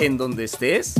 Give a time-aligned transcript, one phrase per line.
[0.00, 0.94] en donde estés.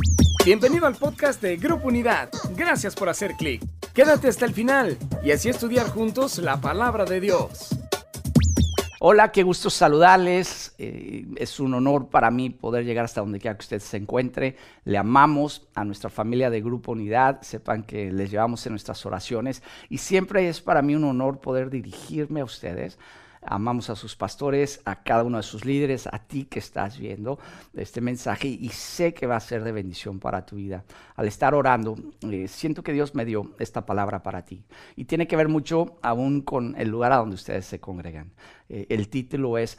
[0.45, 2.29] Bienvenido al podcast de Grupo Unidad.
[2.55, 3.63] Gracias por hacer clic.
[3.93, 7.69] Quédate hasta el final y así estudiar juntos la palabra de Dios.
[8.99, 10.73] Hola, qué gusto saludarles.
[10.77, 14.55] Eh, es un honor para mí poder llegar hasta donde quiera que usted se encuentre.
[14.85, 17.41] Le amamos a nuestra familia de Grupo Unidad.
[17.41, 21.69] Sepan que les llevamos en nuestras oraciones y siempre es para mí un honor poder
[21.69, 22.97] dirigirme a ustedes
[23.45, 27.39] amamos a sus pastores, a cada uno de sus líderes, a ti que estás viendo
[27.73, 30.83] este mensaje y sé que va a ser de bendición para tu vida.
[31.15, 31.95] Al estar orando,
[32.29, 34.63] eh, siento que Dios me dio esta palabra para ti
[34.95, 38.31] y tiene que ver mucho aún con el lugar a donde ustedes se congregan.
[38.69, 39.77] Eh, el título es,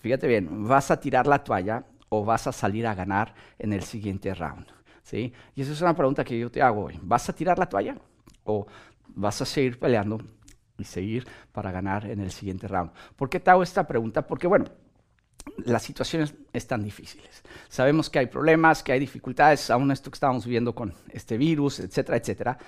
[0.00, 3.82] fíjate bien, ¿vas a tirar la toalla o vas a salir a ganar en el
[3.82, 4.66] siguiente round?
[5.02, 5.32] ¿Sí?
[5.54, 6.98] Y esa es una pregunta que yo te hago hoy.
[7.02, 7.96] ¿Vas a tirar la toalla
[8.44, 8.66] o
[9.08, 10.18] vas a seguir peleando
[10.78, 12.90] y seguir para ganar en el siguiente round.
[13.16, 14.26] ¿Por qué te hago esta pregunta?
[14.26, 14.66] Porque, bueno,
[15.64, 17.42] las situaciones están difíciles.
[17.68, 21.80] Sabemos que hay problemas, que hay dificultades, aún esto que estamos viviendo con este virus,
[21.80, 22.58] etcétera, etcétera.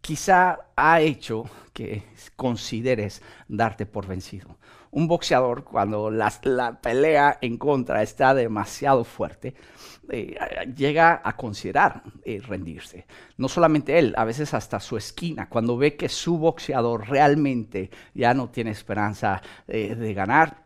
[0.00, 2.04] Quizá ha hecho que
[2.36, 4.58] consideres darte por vencido.
[4.96, 6.30] Un boxeador, cuando la,
[6.80, 9.52] pelea en contra está demasiado fuerte,
[10.10, 10.38] eh,
[10.74, 13.06] llega a considerar eh, rendirse.
[13.36, 18.32] No solamente él, a veces hasta su esquina, cuando ve que su boxeador realmente ya
[18.32, 20.64] no tiene esperanza eh, de ganar,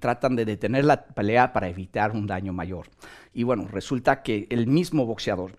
[0.00, 2.86] tratan de detener la pelea para evitar un daño mayor.
[3.34, 5.58] Y bueno, resulta que el mismo boxeador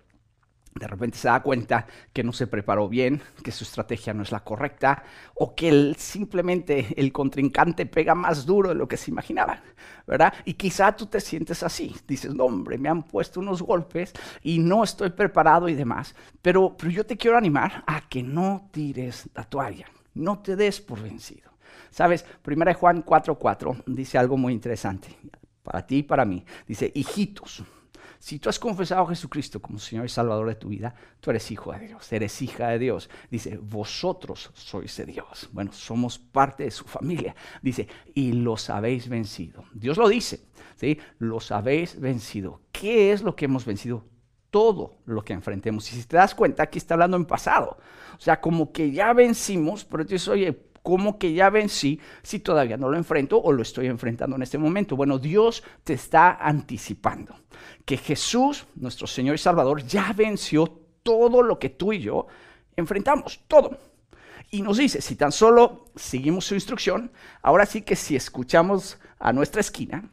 [0.78, 4.32] de repente se da cuenta que no se preparó bien, que su estrategia no es
[4.32, 5.04] la correcta
[5.36, 9.62] o que simplemente el contrincante pega más duro de lo que se imaginaba,
[10.06, 10.34] ¿verdad?
[10.46, 14.60] Y quizá tú te sientes así, dices, no hombre, me han puesto unos golpes y
[14.60, 19.30] no estoy preparado y demás, pero, pero yo te quiero animar a que no tires
[19.36, 21.52] la toalla, no te des por vencido.
[21.90, 25.10] Sabes, 1 Juan 4:4 dice algo muy interesante,
[25.64, 27.64] para ti y para mí, dice, hijitos,
[28.20, 31.50] si tú has confesado a Jesucristo como Señor y Salvador de tu vida, tú eres
[31.52, 33.10] hijo de Dios, eres hija de Dios.
[33.30, 35.50] Dice, vosotros sois de Dios.
[35.52, 37.36] Bueno, somos parte de su familia.
[37.62, 39.66] Dice, y los habéis vencido.
[39.74, 40.42] Dios lo dice,
[40.76, 41.00] ¿sí?
[41.20, 42.62] Los habéis vencido.
[42.72, 44.06] ¿Qué es lo que hemos vencido?
[44.50, 45.92] todo lo que enfrentemos.
[45.92, 47.78] Y si te das cuenta, aquí está hablando en pasado.
[48.18, 50.54] O sea, como que ya vencimos, pero tú dices, oye,
[50.88, 54.58] ¿cómo que ya vencí si todavía no lo enfrento o lo estoy enfrentando en este
[54.58, 54.96] momento?
[54.96, 57.36] Bueno, Dios te está anticipando
[57.84, 62.28] que Jesús, nuestro Señor y Salvador, ya venció todo lo que tú y yo
[62.78, 63.78] enfrentamos, todo.
[64.50, 67.12] Y nos dice, si tan solo seguimos su instrucción,
[67.42, 70.10] ahora sí que si escuchamos a nuestra esquina,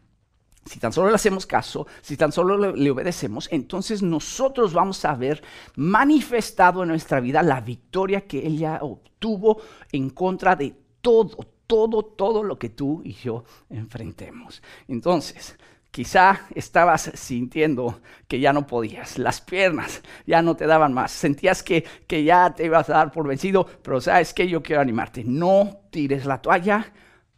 [0.65, 5.15] si tan solo le hacemos caso, si tan solo le, obedecemos, entonces nosotros vamos a
[5.15, 5.43] ver
[5.77, 9.61] manifestado en nuestra vida la victoria que Él ya obtuvo
[9.93, 11.37] en contra de todo,
[11.67, 14.63] todo, todo lo que tú y yo enfrentemos.
[14.89, 15.57] Entonces,
[15.91, 21.63] quizá estabas sintiendo que ya no podías, las piernas ya no te daban más, sentías
[21.63, 25.25] que, que ya te ibas a dar por vencido, pero sabes que yo quiero animarte,
[25.25, 26.93] no tires la toalla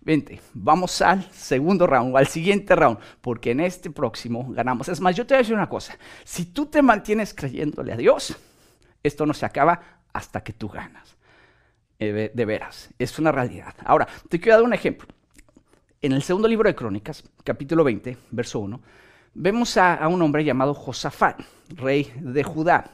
[0.06, 4.88] Vente, vamos al segundo round al siguiente round, porque en este próximo ganamos.
[4.88, 7.96] Es más, yo te voy a decir una cosa, si tú te mantienes creyéndole a
[7.96, 8.36] Dios,
[9.02, 11.16] esto no se acaba hasta que tú ganas.
[11.98, 13.74] Eh, de veras, es una realidad.
[13.84, 15.08] Ahora, te quiero dar un ejemplo.
[16.00, 18.80] En el segundo libro de Crónicas, capítulo 20, verso 1,
[19.34, 21.40] vemos a un hombre llamado Josafat,
[21.70, 22.92] rey de Judá.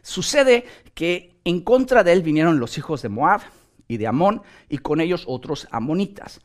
[0.00, 3.42] Sucede que en contra de él vinieron los hijos de Moab,
[3.90, 6.40] y de Amón, y con ellos otros amonitas.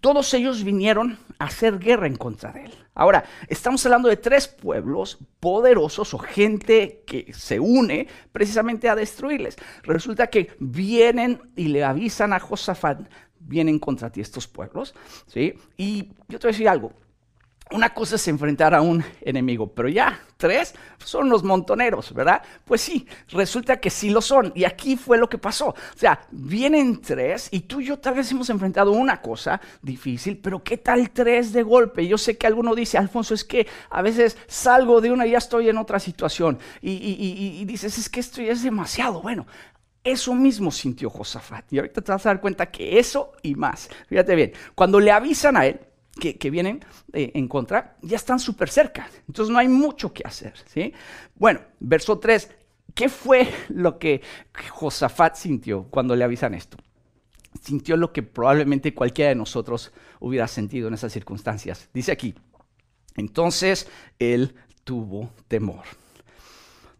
[0.00, 2.72] Todos ellos vinieron a hacer guerra en contra de él.
[2.94, 9.56] Ahora, estamos hablando de tres pueblos poderosos o gente que se une precisamente a destruirles.
[9.84, 13.08] Resulta que vienen y le avisan a Josafat,
[13.38, 14.96] vienen contra ti estos pueblos,
[15.28, 15.54] ¿sí?
[15.76, 16.92] Y yo te voy a decir algo,
[17.70, 22.42] una cosa es enfrentar a un enemigo, pero ya, tres son los montoneros, ¿verdad?
[22.64, 24.52] Pues sí, resulta que sí lo son.
[24.54, 25.68] Y aquí fue lo que pasó.
[25.68, 30.38] O sea, vienen tres y tú y yo tal vez hemos enfrentado una cosa difícil,
[30.38, 32.06] pero ¿qué tal tres de golpe?
[32.06, 35.38] Yo sé que alguno dice, Alfonso, es que a veces salgo de una y ya
[35.38, 36.58] estoy en otra situación.
[36.82, 39.22] Y, y dices, es que esto ya es demasiado.
[39.22, 39.46] Bueno,
[40.04, 41.72] eso mismo sintió Josafat.
[41.72, 43.88] Y ahorita te vas a dar cuenta que eso y más.
[44.06, 45.80] Fíjate bien, cuando le avisan a él,
[46.14, 49.08] que, vienen eh, en contra ya están súper cerca.
[49.26, 50.54] Entonces no hay mucho que hacer.
[50.66, 50.92] ¿sí?
[51.34, 52.50] Bueno, verso 3.
[52.94, 54.22] ¿Qué fue lo que
[54.70, 56.76] Josafat sintió cuando le avisan esto?
[57.60, 61.88] Sintió lo que probablemente cualquiera de nosotros hubiera sentido en esas circunstancias.
[61.92, 62.34] Dice aquí,
[63.16, 63.88] entonces
[64.18, 65.84] él tuvo temor.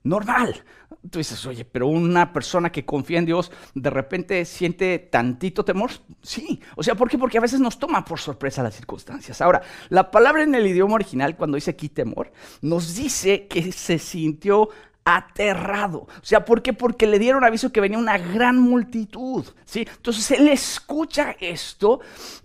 [0.03, 0.65] Normal.
[1.11, 5.91] Tú dices, oye, pero una persona que confía en Dios de repente siente tantito temor.
[6.23, 7.19] Sí, o sea, ¿por qué?
[7.19, 9.41] Porque a veces nos toma por sorpresa las circunstancias.
[9.41, 13.99] Ahora, la palabra en el idioma original, cuando dice aquí temor, nos dice que se
[13.99, 14.71] sintió
[15.05, 15.99] aterrado.
[15.99, 16.73] O sea, ¿por qué?
[16.73, 19.87] Porque le dieron aviso que venía una gran multitud, ¿sí?
[19.97, 22.01] Entonces él escucha esto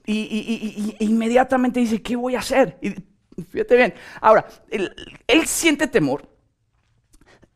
[0.05, 2.77] y, inmediatamente dice, ¿qué voy a hacer?
[2.81, 2.95] Y,
[3.43, 3.93] fíjate bien.
[4.19, 6.27] Ahora, él, siente temor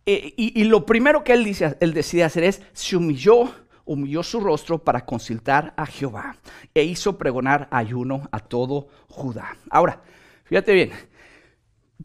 [0.06, 3.54] eh, y, lo primero que él, dice, él decide hacer es, se humilló,
[3.86, 6.36] humilló su rostro para consultar a Jehová
[6.74, 9.58] e hizo pregonar ayuno a todo Judá.
[9.70, 10.02] Ahora,
[10.46, 10.92] fíjate bien,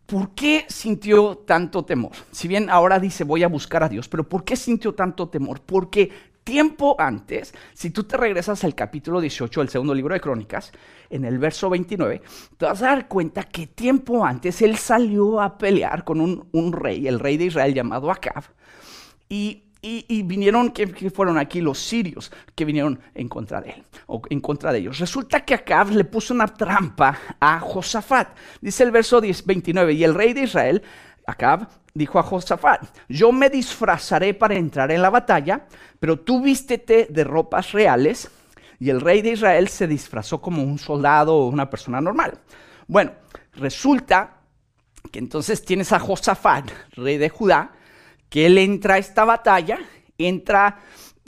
[0.06, 2.12] ¿Por qué sintió tanto temor?
[2.30, 5.60] Si bien ahora dice voy a buscar a Dios, pero ¿por qué sintió tanto temor?
[5.60, 6.10] Porque
[6.48, 10.72] tiempo antes, si tú te regresas al capítulo 18 del segundo libro de Crónicas,
[11.10, 12.22] en el verso 29,
[12.56, 17.06] te vas a dar cuenta que tiempo antes él salió a pelear con un, rey,
[17.06, 18.44] el rey de Israel llamado Acab,
[19.28, 24.20] y y, vinieron, que, fueron aquí los sirios que vinieron en contra de él, o
[24.28, 24.98] en contra de ellos.
[24.98, 28.36] Resulta que Acab le puso una trampa a Josafat.
[28.60, 30.82] Dice el verso 10, 29, y el rey de Israel,
[31.28, 35.66] Acab, dijo a Josafat, yo me disfrazaré para entrar en la batalla,
[36.00, 38.30] pero tú vístete de ropas reales.
[38.80, 42.38] Y el rey de Israel se disfrazó como un soldado o una persona normal.
[42.86, 43.12] Bueno,
[43.52, 44.38] resulta
[45.12, 47.72] que entonces tienes a Josafat, rey de Judá,
[48.30, 49.78] que él entra a esta batalla,
[50.16, 50.80] entra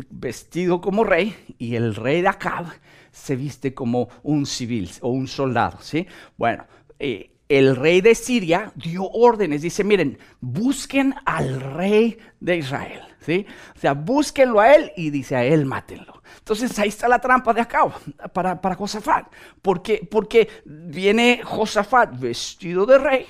[0.08, 2.66] vestido como rey y el rey de Acab
[3.12, 6.06] se viste como un civil o un soldado, ¿sí?
[6.38, 6.64] Bueno,
[6.98, 13.44] eh, el rey de Siria dio órdenes, dice, miren, busquen al rey de Israel, ¿sí?
[13.76, 16.22] O sea, búsquenlo a él y dice a él, mátenlo.
[16.38, 17.90] Entonces ahí está la trampa de Acab
[18.32, 19.26] para, para Josafat,
[19.60, 23.26] porque, porque viene Josafat vestido de rey,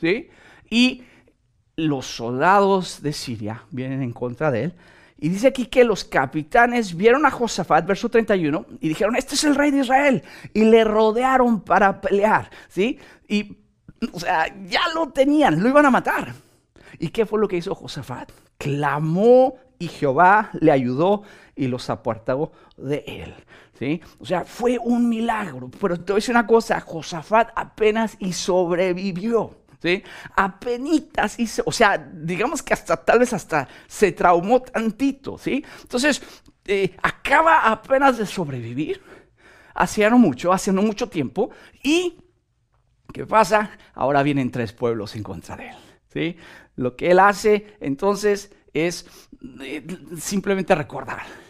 [0.00, 0.30] ¿sí?
[0.70, 1.04] Y
[1.76, 4.74] los soldados de Siria vienen en contra de él.
[5.18, 9.44] Y dice aquí que los capitanes vieron a Josafat, verso 31, y dijeron, este es
[9.44, 10.22] el rey de Israel.
[10.52, 12.98] Y le rodearon para pelear, ¿sí?
[13.26, 13.56] Y,
[14.12, 16.34] o sea, ya lo tenían, lo iban a matar.
[16.98, 18.30] ¿Y qué fue lo que hizo Josafat?
[18.58, 21.22] Clamó y Jehová le ayudó
[21.54, 23.34] y los apartó de él.
[23.78, 24.00] ¿sí?
[24.18, 25.70] O sea, fue un milagro.
[25.80, 29.65] Pero te voy a decir una cosa, Josafat apenas y sobrevivió.
[29.80, 30.02] ¿Sí?
[30.36, 35.64] Apenitas hizo, o sea, digamos que hasta tal vez hasta se traumó tantito, ¿sí?
[35.82, 36.22] Entonces,
[36.66, 39.02] eh, acaba apenas de sobrevivir,
[39.74, 41.50] hacía no mucho, hace mucho tiempo,
[41.82, 42.18] y
[43.12, 43.70] ¿qué pasa?
[43.94, 45.76] Ahora vienen tres pueblos en contra de él,
[46.12, 46.36] ¿sí?
[46.76, 49.06] Lo que él hace entonces es
[49.60, 49.86] eh,
[50.18, 51.45] simplemente recordar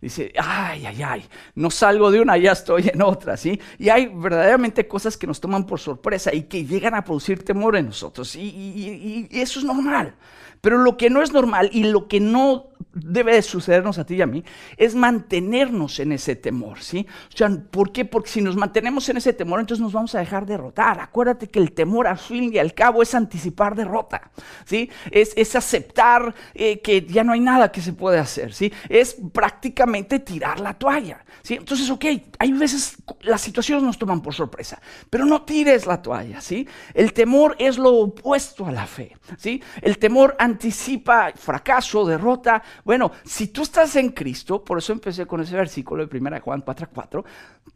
[0.00, 3.60] dice, ay, ay, ay, no salgo de una, ya estoy en otra, ¿sí?
[3.78, 7.76] Y hay verdaderamente cosas que nos toman por sorpresa y que llegan a producir temor
[7.76, 8.36] en nosotros.
[8.36, 10.14] Y, y eso es normal.
[10.60, 14.16] Pero lo que no es normal y lo que no debe de sucedernos a ti
[14.16, 14.42] y a mí
[14.76, 17.06] es mantenernos en ese temor, ¿sí?
[17.32, 18.04] O sea, ¿por qué?
[18.04, 21.00] Porque si nos mantenemos en ese temor, entonces nos vamos a dejar derrotar.
[21.00, 24.30] Acuérdate que el temor al fin y al cabo es anticipar derrota,
[24.64, 24.90] ¿sí?
[25.10, 28.72] Es, es aceptar eh, que ya no hay nada que se puede hacer, ¿sí?
[28.88, 31.54] Es prácticamente tirar la toalla, ¿sí?
[31.54, 32.04] Entonces, ok,
[32.38, 34.80] hay veces las situaciones nos toman por sorpresa,
[35.10, 36.66] pero no tires la toalla, ¿sí?
[36.94, 39.62] El temor es lo opuesto a la fe, ¿sí?
[39.82, 45.40] El temor anticipa fracaso, derrota, bueno, si tú estás en Cristo, por eso empecé con
[45.40, 47.24] ese versículo de 1 Juan 4 4,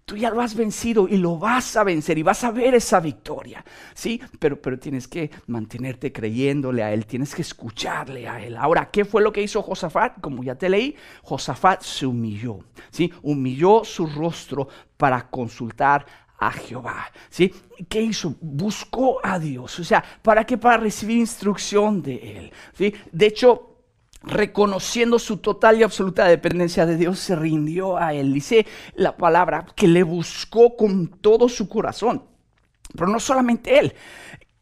[0.05, 3.01] tú ya lo has vencido y lo vas a vencer y vas a ver esa
[3.01, 3.65] victoria,
[3.95, 4.21] ¿sí?
[4.39, 8.57] Pero, pero tienes que mantenerte creyéndole a Él, tienes que escucharle a Él.
[8.57, 10.21] Ahora, ¿qué fue lo que hizo Josafat?
[10.21, 13.13] Como ya te leí, Josafat se humilló, ¿sí?
[13.23, 16.07] Humilló su rostro para consultar
[16.41, 17.13] a Jehová.
[17.29, 17.55] ¿Sí?
[17.89, 18.35] ¿Qué hizo?
[18.41, 19.79] Buscó a Dios.
[19.79, 20.57] O sea, ¿para qué?
[20.57, 22.53] Para recibir instrucción de Él.
[22.73, 22.93] ¿sí?
[23.13, 23.70] De hecho,
[24.23, 28.33] reconociendo su total y absoluta dependencia de Dios, se rindió a Él.
[28.33, 32.25] Dice la palabra que le buscó con todo su corazón.
[32.93, 33.95] Pero no solamente Él,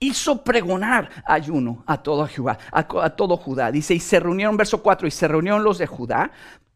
[0.01, 2.27] hizo pregonar ayuno a todo
[3.37, 3.73] Judá.
[3.73, 6.31] Dice, y se reunieron, verso 4, y se reunieron los de Judá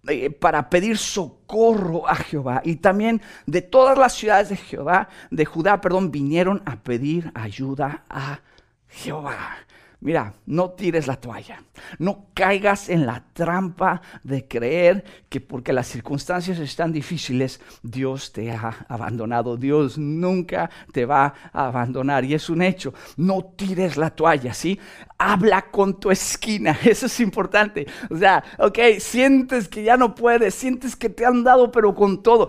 [0.09, 2.61] eh, para pedir socorro a Jehová.
[2.65, 8.05] Y también de todas las ciudades de Jehová, de Judá, perdón, vinieron a pedir ayuda
[8.09, 8.41] a
[8.89, 9.59] Jehová.
[10.03, 11.63] Mira, no tires la toalla.
[12.01, 18.51] No caigas en la trampa de creer que porque las circunstancias están difíciles, Dios te
[18.51, 19.57] ha abandonado.
[19.57, 22.25] Dios nunca te va a abandonar.
[22.25, 22.93] Y es un hecho.
[23.17, 24.77] No tires la toalla, ¿sí?
[25.23, 26.79] Habla con tu esquina.
[26.85, 27.87] Eso es importante.
[28.11, 32.23] O sea, ok, sientes que ya no puedes, sientes que te han dado, pero con
[32.23, 32.49] todo.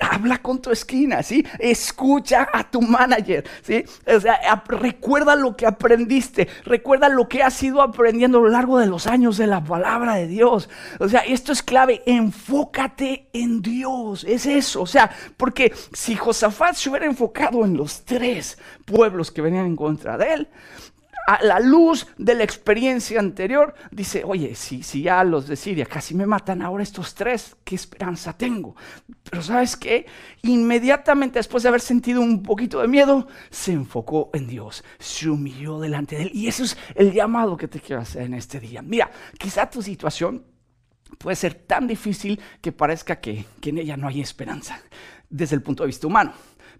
[0.00, 1.44] Habla con tu esquina, ¿sí?
[1.58, 3.84] Escucha a tu manager, ¿sí?
[4.06, 8.78] O sea, recuerda lo que aprendiste, recuerda lo que has ido aprendiendo a lo largo
[8.78, 10.68] de los años de la palabra de Dios.
[10.98, 12.02] O sea, esto es clave.
[12.06, 14.24] Enfócate en Dios.
[14.24, 14.82] Es eso.
[14.82, 19.76] O sea, porque si Josafat se hubiera enfocado en los tres pueblos que venían en
[19.76, 20.48] contra de él,
[21.26, 25.86] a la luz de la experiencia anterior, dice, oye, si, si ya los de Siria
[25.86, 28.74] casi me matan ahora estos tres, ¿qué esperanza tengo?
[29.30, 30.06] Pero sabes qué?
[30.42, 35.80] Inmediatamente después de haber sentido un poquito de miedo, se enfocó en Dios, se humilló
[35.80, 36.30] delante de Él.
[36.34, 38.82] Y eso es el llamado que te quiero hacer en este día.
[38.82, 40.44] Mira, quizá tu situación
[41.18, 44.80] puede ser tan difícil que parezca que, que en ella no hay esperanza
[45.28, 46.32] desde el punto de vista humano.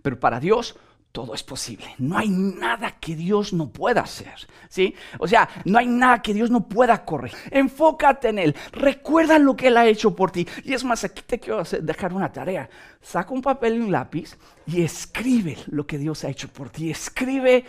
[0.03, 0.77] Pero para Dios
[1.12, 1.95] todo es posible.
[1.99, 4.35] No hay nada que Dios no pueda hacer,
[4.69, 4.95] ¿sí?
[5.19, 7.33] O sea, no hay nada que Dios no pueda correr.
[7.50, 8.57] Enfócate en Él.
[8.73, 10.49] Recuerda lo que Él ha hecho por ti.
[10.64, 12.69] Y es más, aquí te quiero dejar una tarea.
[13.00, 16.90] Saca un papel y un lápiz y escribe lo que Dios ha hecho por ti.
[16.90, 17.64] Escribe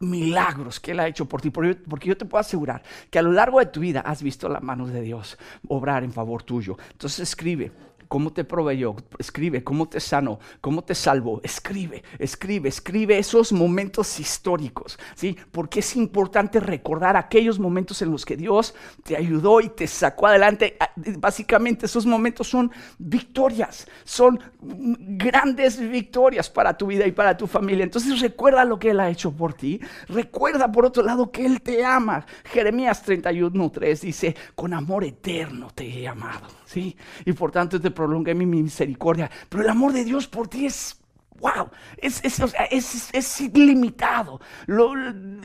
[0.00, 1.50] milagros que Él ha hecho por ti.
[1.50, 4.60] Porque yo te puedo asegurar que a lo largo de tu vida has visto la
[4.60, 5.36] mano de Dios
[5.68, 6.78] obrar en favor tuyo.
[6.92, 7.70] Entonces escribe
[8.08, 14.18] cómo te proveyó, escribe cómo te sanó, cómo te salvó, escribe, escribe, escribe esos momentos
[14.18, 15.36] históricos, ¿sí?
[15.52, 18.74] Porque es importante recordar aquellos momentos en los que Dios
[19.04, 20.76] te ayudó y te sacó adelante.
[20.80, 27.46] Ah, básicamente esos momentos son victorias, son grandes victorias para tu vida y para tu
[27.46, 27.84] familia.
[27.84, 29.80] Entonces recuerda lo que Él ha hecho por ti.
[30.08, 32.24] Recuerda por otro lado que Él te ama.
[32.44, 36.96] Jeremías 31.3 dice, con amor eterno te he amado, ¿sí?
[37.24, 39.30] Y por tanto te prolongue mi misericordia.
[39.48, 40.96] Pero el amor de Dios por ti es
[41.40, 44.40] wow, es, es, ilimitado,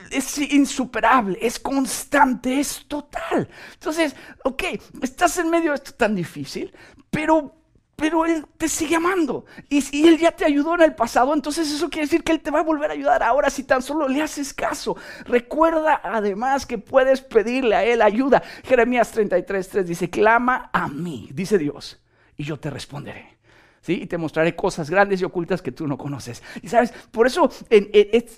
[0.10, 3.48] es insuperable, es constante, es total.
[3.74, 4.64] Entonces, ok,
[5.02, 6.74] estás en medio de esto tan difícil,
[7.12, 7.63] pero
[8.04, 9.46] pero Él te sigue amando.
[9.70, 12.42] Y si Él ya te ayudó en el pasado, entonces eso quiere decir que Él
[12.42, 14.98] te va a volver a ayudar ahora si tan solo le haces caso.
[15.24, 18.44] Recuerda además que puedes pedirle a Él ayuda.
[18.66, 22.04] Jeremías 33.3 dice, clama a mí, dice Dios,
[22.36, 23.38] y yo te responderé.
[23.80, 24.02] ¿Sí?
[24.02, 26.44] Y te mostraré cosas grandes y ocultas que tú no conoces.
[26.62, 27.50] Y sabes, por eso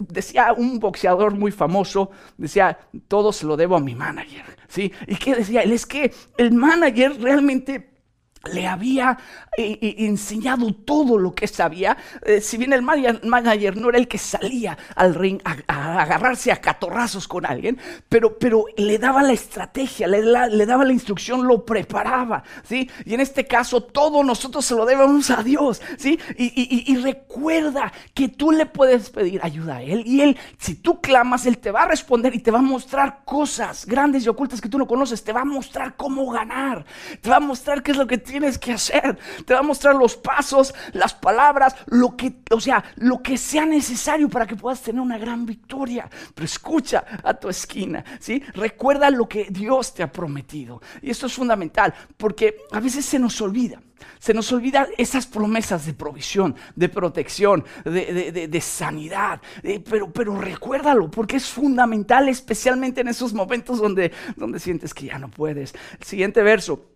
[0.09, 4.45] decía un boxeador muy famoso, decía, todo se lo debo a mi manager.
[4.67, 4.91] ¿Sí?
[5.07, 5.61] ¿Y qué decía?
[5.61, 7.94] Él es que el manager realmente
[8.51, 9.17] le había
[9.57, 11.97] eh, eh, enseñado todo lo que sabía.
[12.23, 16.61] Eh, si bien el manager no era el que salía al ring a, agarrarse a
[16.61, 17.77] catorrazos con alguien,
[18.09, 22.43] pero, pero le daba la estrategia, le, daba la instrucción, lo preparaba.
[22.63, 22.89] ¿sí?
[23.05, 25.81] Y en este caso, todo nosotros se lo debemos a Dios.
[25.97, 26.19] ¿sí?
[26.37, 30.03] Y, y recuerda que tú le puedes pedir ayuda a Él.
[30.05, 33.21] Y Él, si tú clamas, Él te va a responder y te va a mostrar
[33.25, 35.23] cosas grandes y ocultas que tú no conoces.
[35.23, 36.85] Te va a mostrar cómo ganar.
[37.21, 39.17] Te va a mostrar qué es lo que tienes que hacer.
[39.45, 43.65] Te va a mostrar los pasos, las palabras, lo que, o sea, lo que sea
[43.65, 46.09] necesario para que puedas tener una gran victoria.
[46.33, 48.43] Pero escucha a tu esquina, ¿sí?
[48.53, 50.81] Recuerda lo que Dios te ha prometido.
[51.01, 53.81] Y esto es fundamental porque a veces se nos olvida.
[54.19, 59.41] Se nos olvida esas promesas de provisión, de protección, de, sanidad.
[59.89, 65.19] pero, pero recuérdalo, porque es fundamental, especialmente en esos momentos donde, donde sientes que ya
[65.19, 65.73] no puedes.
[66.01, 66.94] El siguiente verso.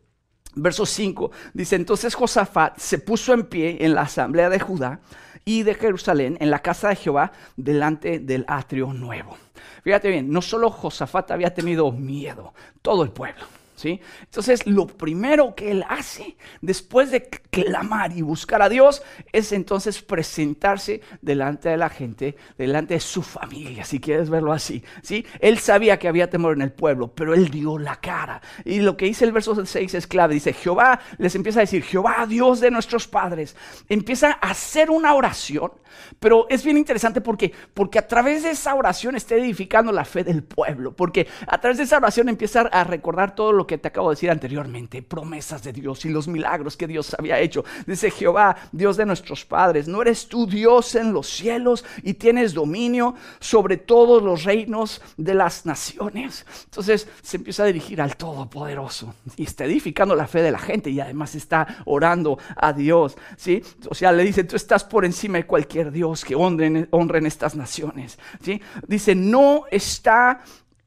[0.61, 4.99] Verso 5 dice, entonces Josafat se puso en pie en la asamblea de Judá
[5.45, 9.37] y de Jerusalén, en la casa de Jehová, delante del atrio nuevo.
[9.83, 13.58] Fíjate bien, no solo Josafat había tenido miedo, todo el pueblo.
[13.86, 20.01] Entonces, lo primero que él hace después de clamar y buscar a Dios es entonces
[20.01, 25.25] presentarse delante de la gente, delante de su familia, si quieres verlo así, ¿sí?
[25.39, 28.41] Él sabía que había temor en el pueblo, pero él dio la cara.
[28.65, 31.83] Y lo que dice el verso 6 es clave, dice, Jehová, les empieza a decir,
[31.83, 33.55] Jehová, Dios de nuestros padres,
[33.88, 35.71] empieza a hacer una oración,
[36.19, 40.24] pero es bien interesante porque, porque a través de esa oración está edificando la fe
[40.24, 43.88] del pueblo, porque a través de esa oración empieza a recordar todo lo que te
[43.88, 47.63] acabo de decir anteriormente, promesas de Dios y los milagros que Dios había hecho.
[47.85, 52.55] Dice Jehová, Dios de nuestros padres, ¿no eres tú Dios en los cielos y tienes
[52.55, 56.47] dominio sobre todos los reinos de las naciones?
[56.65, 60.89] Entonces se empieza a dirigir al Todopoderoso y está edificando la fe de la gente
[60.89, 63.61] y además está orando a Dios, ¿sí?
[63.88, 67.55] O sea, le dice, tú estás por encima de cualquier Dios que honren, honren estas
[67.55, 68.59] naciones, ¿sí?
[68.88, 70.41] Dice, no está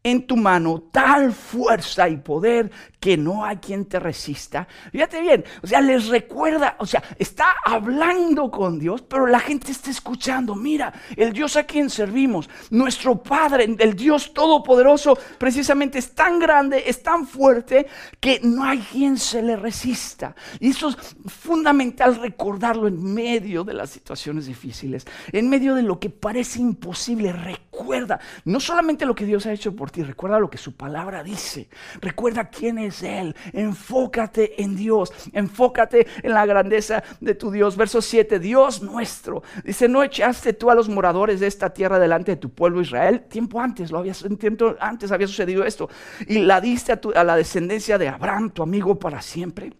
[0.04, 2.70] en tu mano tal fuerza y poder
[3.02, 4.68] que no hay quien te resista.
[4.92, 9.72] Fíjate bien, o sea, les recuerda, o sea, está hablando con Dios, pero la gente
[9.72, 10.54] está escuchando.
[10.54, 16.84] Mira, el Dios a quien servimos, nuestro Padre, el Dios Todopoderoso, precisamente es tan grande,
[16.86, 17.88] es tan fuerte,
[18.20, 20.36] que no hay quien se le resista.
[20.60, 25.98] Y eso es fundamental recordarlo en medio de las situaciones difíciles, en medio de lo
[25.98, 27.32] que parece imposible.
[27.32, 31.68] Recuerda, no solamente lo que Dios ha hecho por recuerda lo que su palabra dice,
[32.00, 37.76] recuerda quién es Él, enfócate en Dios, enfócate en la grandeza de tu Dios.
[37.76, 42.32] Verso 7, Dios nuestro, dice, ¿no echaste tú a los moradores de esta tierra delante
[42.32, 43.22] de tu pueblo Israel?
[43.28, 45.88] Tiempo antes, lo había, tiempo antes había sucedido esto,
[46.26, 49.72] y la diste a, a la descendencia de Abraham, tu amigo, para siempre.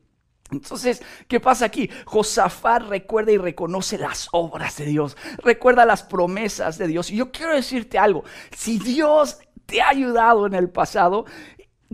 [0.52, 1.90] Entonces, ¿qué pasa aquí?
[2.04, 7.10] Josafat recuerda y reconoce las obras de Dios, recuerda las promesas de Dios.
[7.10, 11.24] Y yo quiero decirte algo, si Dios te ha ayudado en el pasado,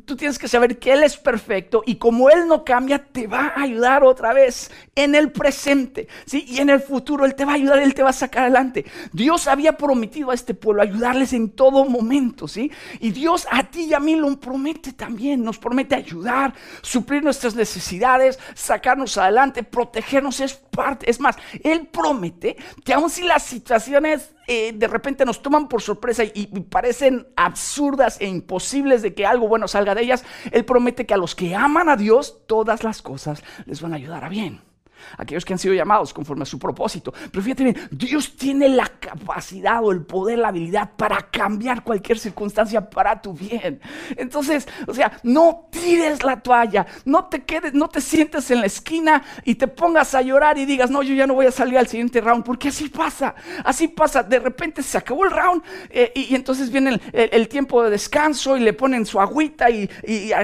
[0.05, 3.53] tú tienes que saber que Él es perfecto y como Él no cambia, te va
[3.55, 6.45] a ayudar otra vez en el presente, ¿sí?
[6.49, 8.85] Y en el futuro Él te va a ayudar, Él te va a sacar adelante.
[9.13, 12.71] Dios había prometido a este pueblo ayudarles en todo momento, ¿sí?
[13.01, 17.55] Y Dios a ti y a mí lo promete también, nos promete ayudar, suplir nuestras
[17.55, 24.33] necesidades, sacarnos adelante, protegernos, es parte, es más, Él promete que aun si las situaciones
[24.49, 29.47] eh, de repente nos toman por sorpresa y, parecen absurdas e imposibles de que algo
[29.47, 33.03] bueno salga de ellas, Él promete que a los que aman a Dios, todas las
[33.03, 34.68] cosas les van a ayudar a bien
[35.17, 37.13] aquellos que han sido llamados conforme a su propósito.
[37.31, 42.19] Pero fíjate bien, Dios tiene la capacidad o el poder, la habilidad para cambiar cualquier
[42.19, 43.81] circunstancia para tu bien.
[44.17, 48.67] Entonces, o sea, no tires la toalla, no te quedes, no te sientes en la
[48.67, 51.79] esquina y te pongas a llorar y digas, no, yo ya no voy a salir
[51.79, 54.23] al siguiente round, porque así pasa, así pasa.
[54.23, 58.61] De repente se acabó el round eh, y, entonces viene el, tiempo de descanso y
[58.61, 59.89] le ponen su agüita y,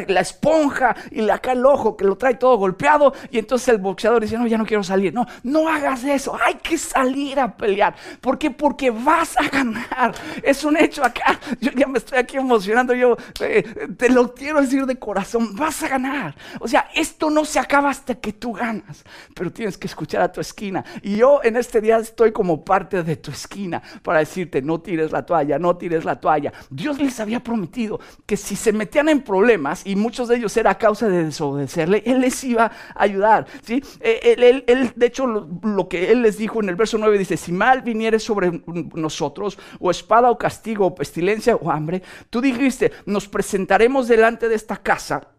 [0.09, 4.23] la esponja y acá el ojo que lo trae todo golpeado y entonces el boxeador
[4.23, 5.13] dice, ya no quiero salir.
[5.13, 6.37] No, no hagas eso.
[6.45, 7.95] Hay que salir a pelear.
[8.21, 8.51] ¿Por qué?
[8.51, 10.15] Porque vas a ganar.
[10.43, 11.39] Es un hecho acá.
[11.61, 12.95] Yo ya me estoy aquí emocionando.
[12.95, 13.63] Yo eh,
[13.97, 15.55] te lo quiero decir de corazón.
[15.57, 16.35] Vas a ganar.
[16.61, 19.05] O sea, esto no se acaba hasta que tú ganas.
[19.35, 20.85] Pero tienes que escuchar a tu esquina.
[21.03, 25.13] Y yo en este día estoy como parte de tu esquina para decirte, no tires
[25.13, 26.53] la toalla, no tires la toalla.
[26.71, 30.73] Dios les había prometido que si se metían en problemas, y muchos de ellos era
[30.73, 33.47] a causa de desobedecerle, Él les iba a ayudar.
[33.63, 33.83] ¿sí?
[34.01, 37.53] Eh, él, de hecho, lo, que él les dijo en el verso 9 dice, si
[37.53, 38.63] mal viniere sobre
[38.95, 44.55] nosotros, o espada o castigo, o pestilencia o hambre, tú dijiste, nos presentaremos delante de
[44.55, 45.34] esta casa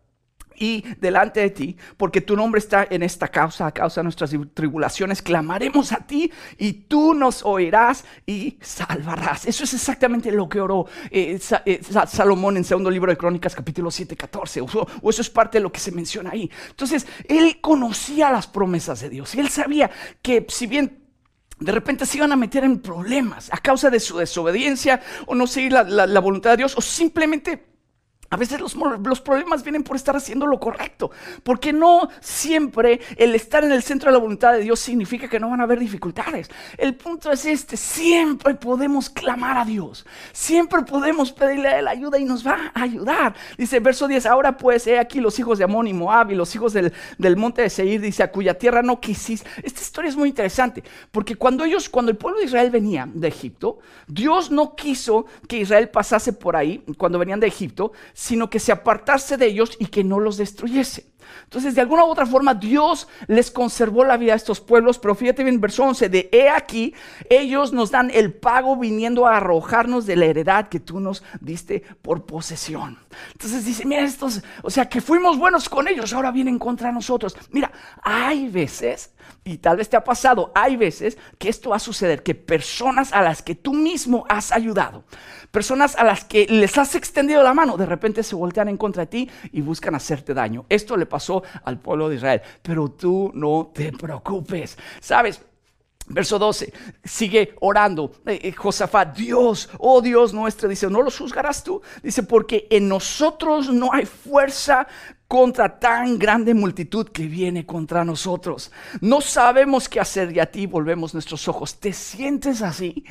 [0.58, 4.32] y delante de ti, porque tu nombre está en esta causa, a causa de nuestras
[4.54, 9.46] tribulaciones, clamaremos a ti y tú nos oirás y salvarás.
[9.46, 13.91] Eso es exactamente lo que oró eh, eh, Salomón en segundo libro de Crónicas, capítulo
[13.91, 14.68] 7, 14, o,
[15.02, 16.50] o, eso es parte de lo que se menciona ahí.
[16.70, 19.89] Entonces, él conocía las promesas de Dios y él sabía
[20.22, 21.06] que si bien
[21.60, 25.48] de repente se iban a meter en problemas a causa de su desobediencia o no
[25.48, 27.75] seguir la voluntad de Dios o simplemente
[28.30, 28.76] a veces los,
[29.22, 31.12] problemas vienen por estar haciendo lo correcto,
[31.44, 35.40] porque no siempre el estar en el centro de la voluntad de Dios significa que
[35.40, 36.50] no van a haber dificultades.
[36.78, 42.18] El punto es este, siempre podemos clamar a Dios, siempre podemos pedirle a Él ayuda
[42.18, 43.36] y nos va a ayudar.
[43.58, 46.54] Dice verso 10, ahora pues he aquí los hijos de Amón y Moab y los
[46.56, 46.92] hijos del,
[47.38, 49.46] monte de Seir, dice, a cuya tierra no quisís.
[49.62, 53.28] Esta historia es muy interesante, porque cuando ellos, cuando el pueblo de Israel venía de
[53.28, 58.60] Egipto, Dios no quiso que Israel pasase por ahí cuando venían de Egipto, sino que
[58.60, 61.12] se apartase de ellos y que no los destruyese.
[61.44, 65.16] Entonces, de alguna u otra forma, Dios les conservó la vida a estos pueblos, pero
[65.16, 66.94] fíjate bien, verso 11, de aquí,
[67.30, 71.84] ellos nos dan el pago viniendo a arrojarnos de la heredad que tú nos diste
[72.02, 72.98] por posesión.
[73.32, 77.36] Entonces dice, mira estos, o sea, que fuimos buenos con ellos, ahora vienen contra nosotros.
[77.52, 79.12] Mira, hay veces
[79.44, 83.14] y tal vez te ha pasado, hay veces que esto va a suceder, que personas
[83.14, 85.04] a las que tú mismo has ayudado,
[85.52, 89.04] personas a las que les has extendido la mano, de repente se voltean en contra
[89.04, 90.66] de ti y buscan hacerte daño.
[90.70, 95.41] Esto le pasó al pueblo de Israel, pero tú no te preocupes, ¿sabes?
[96.08, 96.73] Verso 12,
[97.06, 102.23] sigue orando eh, eh, Josafat, Dios, oh Dios nuestro, dice, no los juzgarás tú, dice,
[102.23, 104.88] porque en nosotros no hay fuerza
[105.25, 108.73] contra tan grande multitud que viene contra nosotros.
[108.99, 111.80] No sabemos qué hacer y a ti volvemos nuestros ojos.
[111.80, 113.06] ¿Te sientes así?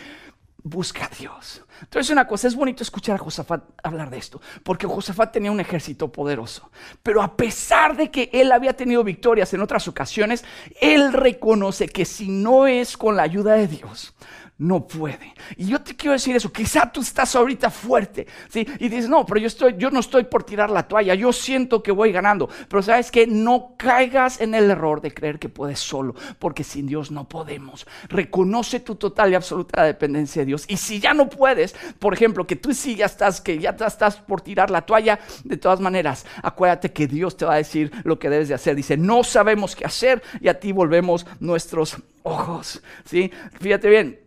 [0.66, 1.62] Busca a Dios.
[1.82, 5.60] Entonces una cosa, es bonito escuchar a Josafat hablar de esto, porque Josafat tenía un
[5.60, 6.70] ejército poderoso,
[7.02, 10.42] pero a pesar de que él había tenido victorias en otras ocasiones,
[10.80, 14.14] él reconoce que si no es con la ayuda de Dios,
[14.56, 15.34] no puede.
[15.56, 18.66] Y yo te quiero decir eso, quizá tú estás ahorita fuerte, ¿sí?
[18.78, 21.82] Y dices, no, pero yo, estoy, yo no estoy por tirar la toalla, yo siento
[21.82, 22.48] que voy ganando.
[22.68, 26.86] Pero sabes que no caigas en el error de creer que puedes solo, porque sin
[26.86, 27.86] Dios no podemos.
[28.08, 30.64] Reconoce tu total y absoluta dependencia de Dios.
[30.68, 34.16] Y si ya no puedes, por ejemplo, que tú sí ya estás, que ya estás
[34.16, 38.20] por tirar la toalla, de todas maneras, acuérdate que Dios te va a decir lo
[38.20, 38.76] que debes de hacer.
[38.76, 43.30] Dice, no sabemos qué hacer y a ti volvemos nuestros ojos, ¿sí?
[43.60, 44.23] Fíjate bien,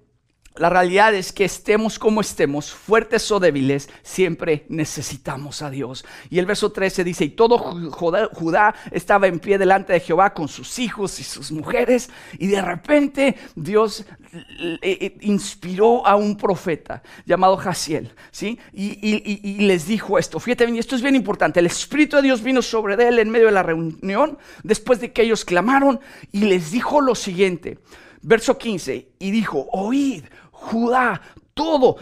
[0.59, 6.05] la realidad es que estemos como estemos, fuertes o débiles, siempre necesitamos a Dios.
[6.29, 10.47] Y el verso 13 dice, y todo Judá, estaba en pie delante de Jehová con
[10.47, 14.05] sus hijos y sus mujeres, y de repente Dios
[15.21, 18.59] inspiró a un profeta llamado Jaciel, ¿sí?
[18.73, 22.61] Y, les dijo esto, fíjate bien, esto es bien importante, el Espíritu de Dios vino
[22.61, 25.99] sobre él en medio de la reunión, después de que ellos clamaron,
[26.31, 27.79] y les dijo lo siguiente,
[28.21, 30.23] verso 15, y dijo, oíd,
[30.59, 31.21] Judá,
[31.53, 31.97] todo,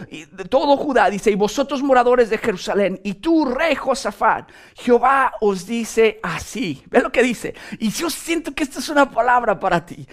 [0.48, 6.18] todo Judá, dice, y vosotros moradores de Jerusalén, y tú, rey Josafat, Jehová os dice
[6.22, 6.82] así.
[6.90, 7.54] Ve lo que dice.
[7.78, 10.06] Y yo siento que esta es una palabra para ti.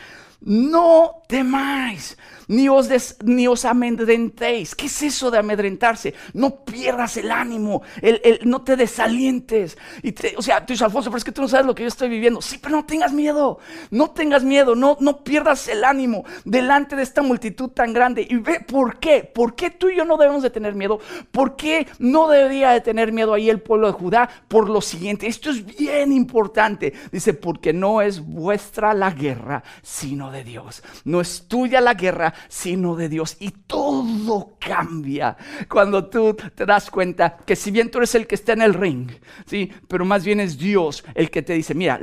[0.45, 2.89] No temáis, ni os,
[3.23, 4.75] ni os amedrentéis.
[4.75, 6.13] ¿Qué es eso de amedrentarse?
[6.33, 9.77] No pierdas el ánimo, el, no te desalientes.
[10.01, 11.87] Y o sea, tú dices, Alfonso, pero es que tú no sabes lo que yo
[11.87, 12.41] estoy viviendo.
[12.41, 17.03] Sí, pero no tengas miedo, no tengas miedo, no, no pierdas el ánimo delante de
[17.03, 18.27] esta multitud tan grande.
[18.29, 20.99] Y ve por qué, por qué tú y yo no debemos de tener miedo,
[21.31, 24.29] por qué no debería de tener miedo ahí el pueblo de Judá.
[24.49, 26.93] Por lo siguiente, esto es bien importante.
[27.13, 30.83] Dice, porque no es vuestra la guerra, sino de Dios.
[31.05, 33.37] No es tuya la guerra, sino de Dios.
[33.39, 35.37] Y todo cambia
[35.69, 38.73] cuando tú te das cuenta que si bien tú eres el que está en el
[38.73, 39.09] ring,
[39.45, 39.71] ¿sí?
[39.87, 41.99] pero más bien es Dios el que te dice, mira,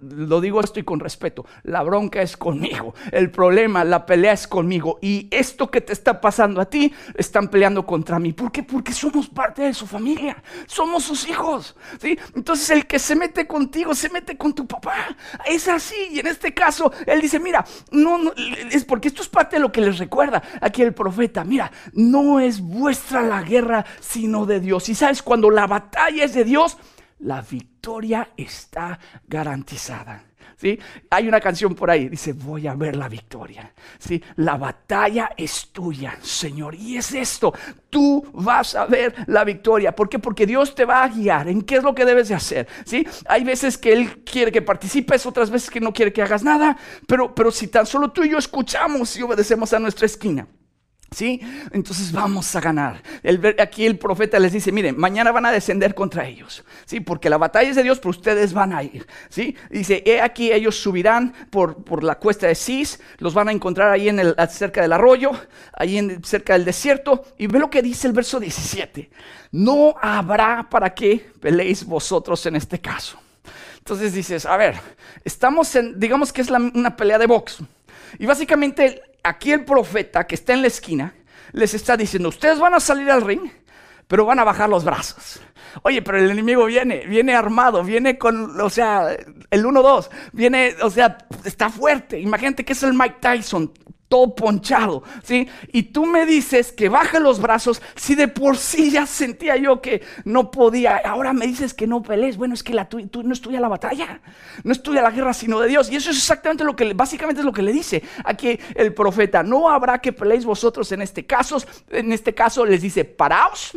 [0.00, 4.48] lo digo esto y con respeto, la bronca es conmigo, el problema, la pelea es
[4.48, 4.98] conmigo.
[5.00, 8.32] Y esto que te está pasando a ti, están peleando contra mí.
[8.32, 8.50] ¿Por?
[8.66, 11.76] Porque somos parte de su familia, somos sus hijos.
[12.00, 12.18] ¿sí?
[12.34, 15.16] Entonces el que se mete contigo, se mete con tu papá.
[15.46, 15.96] Es así.
[16.12, 18.32] Y en este caso, él dice, mira, no,
[18.70, 21.44] es porque esto es parte de lo que les recuerda aquí el profeta.
[21.44, 24.88] Mira, no es vuestra la guerra, sino de Dios.
[24.88, 26.76] Y sabes, cuando la batalla es de Dios,
[27.20, 30.24] la victoria está garantizada.
[30.56, 30.78] ¿Sí?
[31.10, 33.72] Hay una canción por ahí, dice, voy a ver la victoria.
[33.98, 34.22] ¿Sí?
[34.36, 36.74] La batalla es tuya, Señor.
[36.74, 37.52] Y es esto,
[37.90, 39.94] tú vas a ver la victoria.
[39.94, 40.18] ¿Por qué?
[40.18, 42.66] Porque Dios te va a guiar en qué es lo que debes de hacer.
[42.84, 43.06] ¿Sí?
[43.26, 46.76] Hay veces que Él quiere que participes, otras veces que no quiere que hagas nada,
[47.06, 50.46] pero, pero si tan solo tú y yo escuchamos y obedecemos a nuestra esquina.
[51.10, 51.40] ¿Sí?
[51.70, 53.02] Entonces vamos a ganar.
[53.60, 56.64] aquí el profeta les dice, miren, mañana van a descender contra ellos.
[56.84, 57.00] ¿Sí?
[57.00, 59.06] Porque la batalla es de Dios, pero ustedes van a ir.
[59.28, 59.56] ¿Sí?
[59.70, 63.92] Dice, he aquí ellos subirán por, por la cuesta de Cis, los van a encontrar
[63.92, 65.30] ahí en el, cerca del arroyo,
[65.72, 67.24] ahí en, cerca del desierto.
[67.38, 69.08] Y ve lo que dice el verso 17.
[69.52, 73.18] No habrá para qué peleéis vosotros en este caso.
[73.78, 74.74] Entonces dices, a ver,
[75.24, 77.58] estamos en, digamos que es una pelea de box.
[78.18, 81.14] Y básicamente aquí el profeta que está en la esquina
[81.52, 83.50] les está diciendo, ustedes van a salir al ring,
[84.06, 85.40] pero van a bajar los brazos.
[85.82, 89.10] Oye, pero el enemigo viene, viene armado, viene con, o sea,
[89.50, 92.18] el 1-2, viene, o sea, está fuerte.
[92.18, 93.72] Imagínate que es el Mike Tyson,
[94.08, 95.48] todo ponchado, ¿sí?
[95.72, 99.80] Y tú me dices que baje los brazos, si de por sí ya sentía yo
[99.80, 103.32] que no podía, ahora me dices que no pelees, bueno, es que la tú no
[103.32, 104.20] estudia la batalla,
[104.62, 105.90] no estudia la guerra, sino de Dios.
[105.90, 109.42] Y eso es exactamente lo que, básicamente es lo que le dice aquí el profeta,
[109.42, 111.58] no habrá que peleéis vosotros en este caso,
[111.90, 113.72] en este caso les dice, paraos,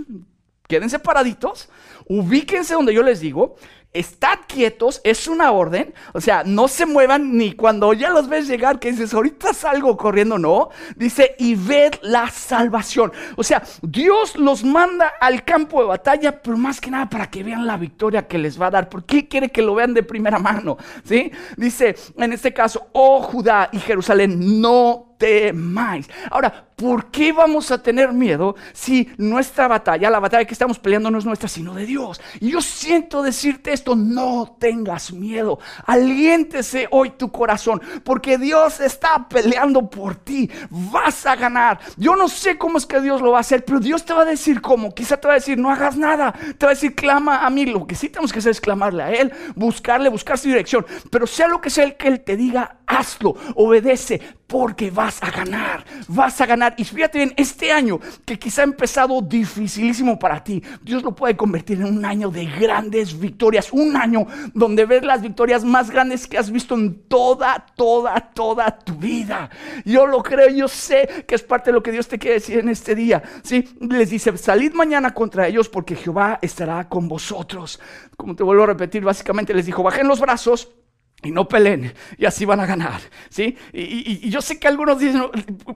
[0.67, 1.69] quédense paraditos,
[2.07, 3.55] ubíquense donde yo les digo,
[3.91, 8.47] estad quietos, es una orden, o sea, no se muevan ni cuando ya los ves
[8.47, 13.11] llegar, que dices, ahorita salgo corriendo, no, dice, y ved la salvación.
[13.35, 17.43] O sea, Dios los manda al campo de batalla, pero más que nada para que
[17.43, 20.37] vean la victoria que les va a dar, porque quiere que lo vean de primera
[20.37, 21.31] mano, ¿sí?
[21.57, 26.09] Dice, en este caso, oh Judá y Jerusalén, no temáis.
[26.31, 31.11] Ahora, ¿por qué vamos a tener miedo si nuestra batalla, la batalla que estamos peleando
[31.11, 32.21] no es nuestra, sino de Dios?
[32.39, 39.27] Y yo siento decirte esto, no tengas miedo, aliéntese hoy tu corazón, porque Dios está
[39.27, 41.79] peleando por ti, vas a ganar.
[41.97, 44.21] Yo no sé cómo es que Dios lo va a hacer, pero Dios te va
[44.21, 46.95] a decir cómo, quizá te va a decir, no hagas nada, te va a decir,
[46.95, 50.37] clama a mí, lo que sí tenemos que hacer es clamarle a Él, buscarle, buscar
[50.37, 54.89] su dirección, pero sea lo que sea el que Él te diga, hazlo, obedece, porque
[54.89, 56.73] vas a ganar, vas a ganar.
[56.77, 61.37] Y fíjate bien, este año que quizá ha empezado dificilísimo para ti, Dios lo puede
[61.37, 64.25] convertir en un año de grandes victorias, un año
[64.55, 69.51] donde ves las victorias más grandes que has visto en toda, toda, toda tu vida.
[69.85, 72.57] Yo lo creo, yo sé que es parte de lo que Dios te quiere decir
[72.57, 73.21] en este día.
[73.43, 73.69] ¿sí?
[73.79, 77.79] Les dice, salid mañana contra ellos porque Jehová estará con vosotros.
[78.17, 80.69] Como te vuelvo a repetir, básicamente les dijo, bajen los brazos
[81.21, 83.57] y no peleen y así van a ganar, ¿sí?
[83.73, 85.23] Y, yo sé que algunos dicen,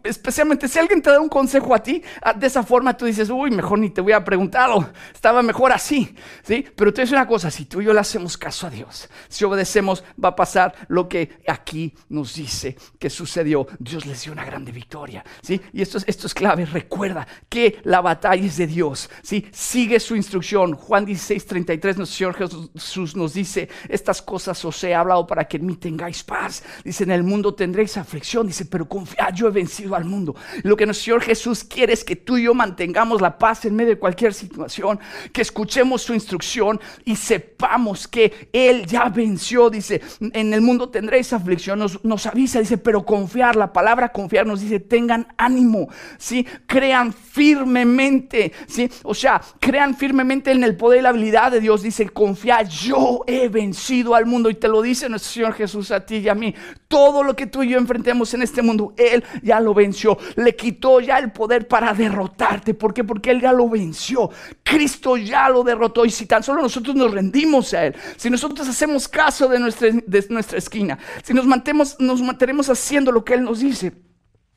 [0.04, 3.30] especialmente si alguien te da un consejo a ti, ah, de esa forma tú dices,
[3.30, 6.66] uy, mejor ni te voy a preguntarlo, estaba mejor así, ¿sí?
[6.76, 9.44] Pero te digo una cosa, si tú y yo le hacemos caso a Dios, si
[9.44, 13.68] obedecemos, va a pasar lo que aquí nos dice que sucedió.
[13.80, 15.60] Dios les dio una grande victoria, ¿sí?
[15.74, 19.48] Y esto es, esto es clave, recuerda que la batalla es de Dios, ¿sí?
[19.52, 20.76] Sigue su instrucción.
[20.76, 25.58] Juan 16, 33, nuestro Señor Jesús nos dice, estas cosas os he hablado para que
[25.58, 26.64] en mí tengáis paz.
[26.84, 28.48] Dice, en el mundo tendréis aflicción.
[28.48, 30.36] Dice, pero confiad, yo he vencido al mundo.
[30.64, 33.76] Lo que nuestro Señor Jesús quiere es que tú y yo mantengamos la paz en
[33.76, 35.00] medio de cualquier situación,
[35.32, 39.70] que escuchemos su instrucción y sepamos que Él ya venció.
[39.70, 41.80] Dice, en el mundo tendréis aflicción.
[41.80, 46.46] Nos, avisa, dice, pero confiar, la palabra confiar nos dice, tengan ánimo, ¿sí?
[46.68, 48.90] Crean firmemente, ¿sí?
[49.04, 51.82] O sea, crean firmemente en el poder y la habilidad de Dios.
[51.82, 54.50] Dice, confiar, yo he vencido al mundo.
[54.50, 56.54] Y te lo dice nuestro Señor Jesús a ti y a mí.
[56.88, 60.18] Todo lo que tú y yo enfrentemos en este mundo, Él ya lo venció.
[60.36, 62.74] Le quitó ya el poder para derrotarte.
[62.74, 63.04] ¿Por qué?
[63.04, 64.30] Porque Él ya lo venció.
[64.64, 66.06] Cristo ya lo derrotó.
[66.06, 69.90] Y si tan solo nosotros nos rendimos a Él, si nosotros hacemos caso de nuestra,
[69.92, 73.94] de nuestra esquina, si nos mantenemos, nos mantenemos haciendo lo que Él nos dice,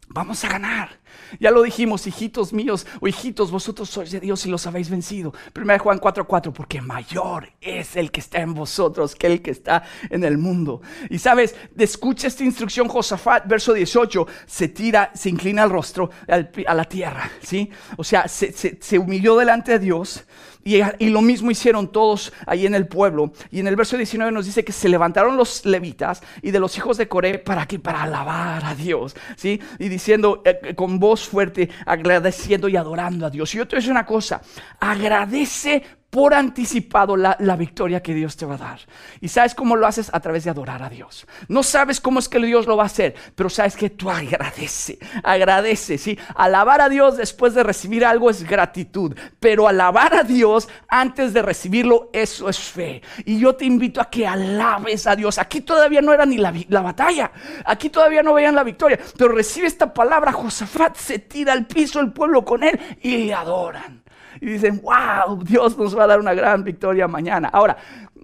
[0.09, 1.06] vamos a ganar.
[1.41, 5.33] Ya lo dijimos, hijitos míos o hijitos, vosotros sois de Dios y los habéis vencido.
[5.55, 9.85] 1 Juan 4:4, porque mayor es el que está en vosotros que el que está
[10.11, 10.81] en el mundo.
[11.11, 16.75] Y sabes, escucha esta instrucción, Josafat, verso 18, se tira, se inclina el rostro a
[16.75, 17.71] la tierra, ¿sí?
[17.97, 20.25] O sea, se, se humilló delante de Dios
[20.67, 23.33] y, lo mismo hicieron todos ahí en el pueblo.
[23.53, 26.77] Y en el verso 19 nos dice que se levantaron los levitas y de los
[26.77, 29.61] hijos de Coré para que para alabar a Dios, ¿sí?
[29.79, 33.55] Y diciendo eh, con voz fuerte, agradeciendo y adorando a Dios.
[33.55, 34.43] Y yo te voy a decir una cosa,
[34.81, 38.81] agradece por anticipado la, victoria que Dios te va a dar.
[39.21, 41.27] Y sabes cómo lo haces a través de adorar a Dios.
[41.49, 44.99] No sabes cómo es que Dios lo va a hacer, pero sabes que tú agradece,
[45.23, 46.19] agradece, ¿sí?
[46.35, 51.43] Alabar a Dios después de recibir algo es gratitud, pero alabar a Dios antes de
[51.43, 53.03] recibirlo, eso es fe.
[53.25, 55.39] Y yo te invito a que alabes a Dios.
[55.39, 57.33] Aquí todavía no era ni la, la batalla,
[57.65, 62.01] aquí todavía no veían la victoria, pero recibe esta palabra, Josafat se tira al piso
[62.01, 64.06] el pueblo con él y le adoran
[64.41, 67.49] y dicen, wow, Dios nos va a dar una gran victoria mañana.
[67.53, 67.77] Ahora,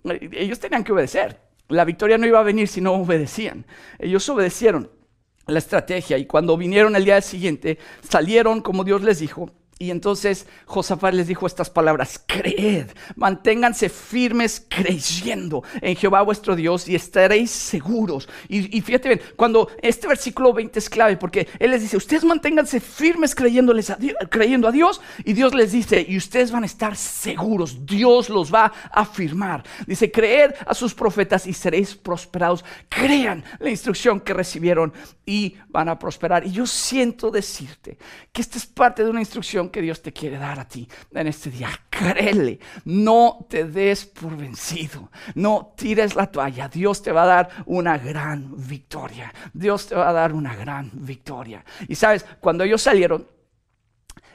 [0.05, 1.41] ellos tenían que obedecer.
[1.69, 3.65] La victoria no iba a venir si no obedecían.
[3.99, 4.91] Ellos obedecieron
[5.47, 9.51] la estrategia y cuando vinieron el día siguiente, salieron como Dios les dijo
[9.83, 16.89] y entonces Josafat les dijo estas palabras, creed, manténganse firmes creyendo en Jehová vuestro Dios
[16.89, 18.29] y estaréis seguros.
[18.49, 22.79] Y, fíjate bien, cuando este versículo 20 es clave, porque Él les dice, ustedes manténganse
[22.79, 23.93] firmes creyéndoles
[24.31, 28.55] creyendo a Dios, y Dios les dice, y ustedes van a estar seguros, Dios los
[28.55, 29.65] va a afirmar.
[29.89, 32.65] Dice, creed a sus profetas y seréis prosperados.
[32.89, 34.93] Crean la instrucción que recibieron
[35.27, 36.47] y van a prosperar.
[36.47, 37.99] Y yo siento decirte
[38.33, 41.27] que esta es parte de una instrucción que Dios te quiere dar a ti en
[41.27, 41.71] este día.
[41.91, 46.69] Créele, no te des por vencido, no tires la toalla.
[46.69, 49.33] Dios te va a dar una gran victoria.
[49.53, 51.65] Dios te va a dar una gran victoria.
[51.89, 53.27] Y sabes, cuando ellos salieron,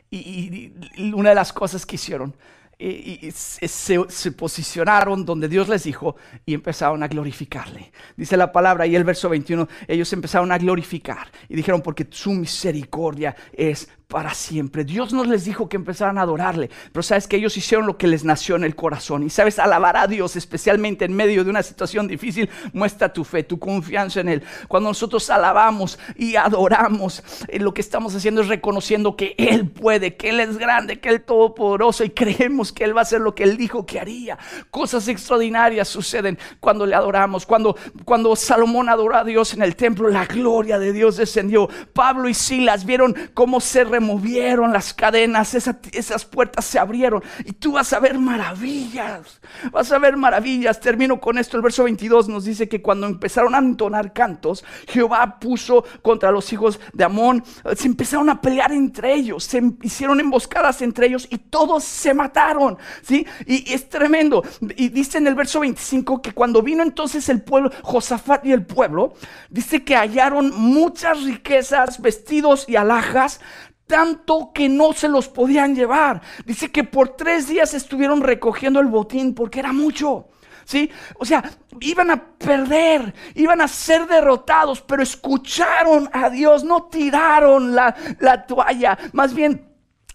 [0.09, 0.73] y,
[1.13, 2.35] una de las cosas que hicieron,
[2.79, 7.91] y, se, se, posicionaron donde Dios les dijo y empezaron a glorificarle.
[8.15, 12.33] Dice la palabra y el verso 21, ellos empezaron a glorificar y dijeron porque su
[12.33, 14.85] misericordia es para siempre.
[14.85, 18.07] Dios no les dijo que empezaran a adorarle, pero sabes que ellos hicieron lo que
[18.07, 19.23] les nació en el corazón.
[19.23, 23.43] Y sabes, alabar a Dios, especialmente en medio de una situación difícil, muestra tu fe,
[23.43, 24.43] tu confianza en Él.
[24.69, 30.15] Cuando nosotros alabamos y adoramos, eh, lo que estamos haciendo es reconociendo que Él puede,
[30.15, 33.19] que Él es grande, que Él es todopoderoso y creemos que Él va a hacer
[33.19, 34.37] lo que Él dijo que haría.
[34.71, 37.45] Cosas extraordinarias suceden cuando le adoramos.
[37.45, 41.67] Cuando, cuando Salomón adoró a Dios en el templo, la gloria de Dios descendió.
[41.91, 47.71] Pablo y Silas vieron cómo se removieron las cadenas, esas puertas se abrieron y tú
[47.71, 50.79] vas a ver maravillas, vas a ver maravillas.
[50.79, 55.39] Termino con esto, el verso 22 nos dice que cuando empezaron a entonar cantos, Jehová
[55.39, 57.43] puso contra los hijos de Amón,
[57.75, 62.77] se empezaron a pelear entre ellos, se hicieron emboscadas entre ellos y todos se mataron,
[63.01, 63.25] ¿sí?
[63.47, 64.43] Y es tremendo.
[64.75, 68.63] Y dice en el verso 25 que cuando vino entonces el pueblo, Josafat y el
[68.63, 69.15] pueblo,
[69.49, 73.39] dice que hallaron muchas riquezas, vestidos y alhajas,
[73.87, 76.21] tanto que no se los podían llevar.
[76.45, 80.27] Dice que por tres días estuvieron recogiendo el botín porque era mucho.
[80.65, 80.91] ¿Sí?
[81.17, 87.73] O sea, iban a perder, iban a ser derrotados, pero escucharon a Dios, no tiraron
[87.73, 89.66] la, la toalla, más bien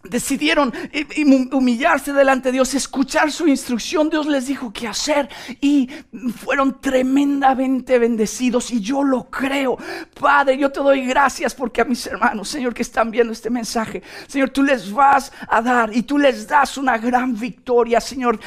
[0.05, 0.73] decidieron
[1.53, 5.29] humillarse delante de Dios, escuchar su instrucción, Dios les dijo qué hacer
[5.61, 5.89] y
[6.37, 9.79] fueron tremendamente bendecidos y yo lo creo.
[10.19, 14.03] Padre, yo te doy gracias porque a mis hermanos, Señor, que están viendo este mensaje,
[14.27, 18.39] Señor, tú les vas a dar y tú les das una gran victoria, Señor,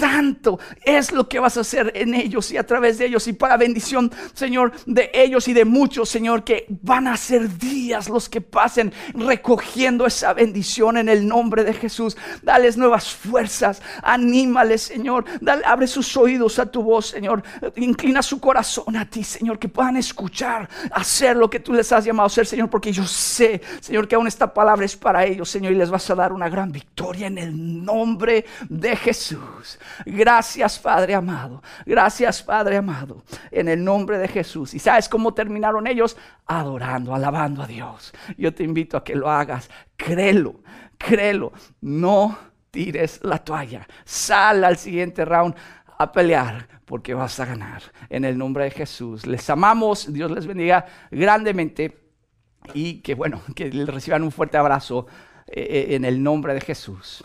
[0.00, 3.34] tanto es lo que vas a hacer en ellos y a través de ellos y
[3.34, 8.28] para bendición, Señor, de ellos y de muchos, Señor, que van a ser días los
[8.28, 12.16] que pasen recogiendo esa bendición en el nombre de Jesús.
[12.42, 17.42] Dales nuevas fuerzas, anímales, Señor, Dale, abre sus oídos a tu voz, Señor,
[17.76, 22.04] inclina su corazón a ti, Señor, que puedan escuchar, hacer lo que tú les has
[22.04, 25.50] llamado a hacer, Señor, porque yo sé, Señor, que aún esta palabra es para ellos,
[25.50, 29.78] Señor, y les vas a dar una gran victoria en el nombre de Jesús.
[30.04, 31.62] Gracias, Padre amado.
[31.86, 33.22] Gracias, Padre amado.
[33.50, 34.74] En el nombre de Jesús.
[34.74, 36.16] ¿Y sabes cómo terminaron ellos?
[36.46, 38.12] Adorando, alabando a Dios.
[38.36, 39.70] Yo te invito a que lo hagas.
[39.96, 40.56] Créelo,
[40.98, 41.52] créelo.
[41.80, 42.38] No
[42.70, 43.86] tires la toalla.
[44.04, 45.54] Sal al siguiente round
[45.98, 47.82] a pelear porque vas a ganar.
[48.08, 49.26] En el nombre de Jesús.
[49.26, 50.12] Les amamos.
[50.12, 51.98] Dios les bendiga grandemente.
[52.74, 55.06] Y que bueno, que reciban un fuerte abrazo
[55.46, 57.24] eh, eh, en el nombre de Jesús.